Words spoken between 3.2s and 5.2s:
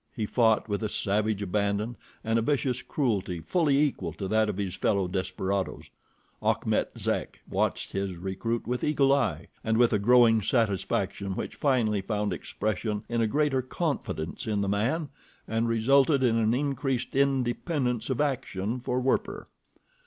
fully equal to that of his fellow